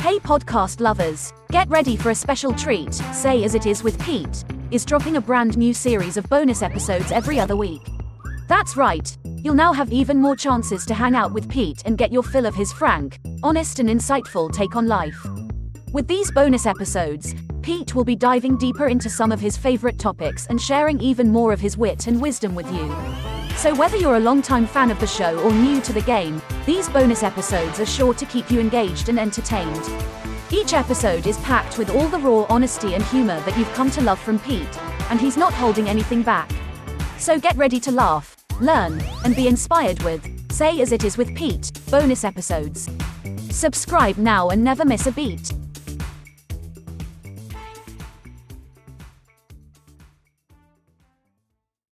[0.00, 2.94] Hey, podcast lovers, get ready for a special treat.
[3.12, 7.12] Say As It Is with Pete is dropping a brand new series of bonus episodes
[7.12, 7.86] every other week.
[8.48, 12.10] That's right, you'll now have even more chances to hang out with Pete and get
[12.10, 15.22] your fill of his frank, honest, and insightful take on life.
[15.92, 20.46] With these bonus episodes, Pete will be diving deeper into some of his favorite topics
[20.46, 22.94] and sharing even more of his wit and wisdom with you.
[23.56, 26.88] So, whether you're a longtime fan of the show or new to the game, these
[26.88, 29.82] bonus episodes are sure to keep you engaged and entertained.
[30.52, 34.00] Each episode is packed with all the raw honesty and humor that you've come to
[34.00, 34.78] love from Pete,
[35.10, 36.48] and he's not holding anything back.
[37.18, 41.34] So, get ready to laugh, learn, and be inspired with Say As It Is with
[41.34, 42.88] Pete bonus episodes.
[43.50, 45.52] Subscribe now and never miss a beat.